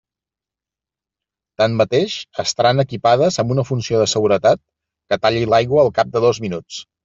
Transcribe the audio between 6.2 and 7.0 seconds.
dos minuts.